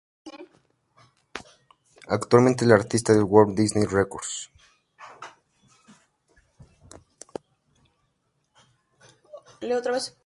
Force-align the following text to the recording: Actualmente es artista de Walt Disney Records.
Actualmente 2.07 2.65
es 2.65 2.71
artista 2.71 3.13
de 3.13 3.21
Walt 3.21 3.55
Disney 3.55 3.85
Records. 3.85 4.49